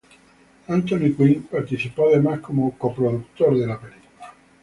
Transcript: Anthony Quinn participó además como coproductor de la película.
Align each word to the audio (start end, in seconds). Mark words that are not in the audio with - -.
Anthony 0.67 1.13
Quinn 1.15 1.43
participó 1.43 2.07
además 2.07 2.39
como 2.39 2.75
coproductor 2.75 3.55
de 3.55 3.67
la 3.67 3.79
película. 3.79 4.33